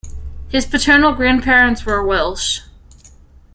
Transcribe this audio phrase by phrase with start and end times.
[0.49, 2.61] His paternal grandparents were Welsh.